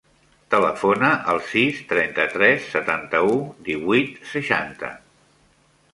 Telefona 0.53 1.09
al 1.33 1.41
sis, 1.49 1.83
trenta-tres, 1.91 2.65
setanta-u, 2.77 3.37
divuit, 3.69 4.19
seixanta. 4.35 4.95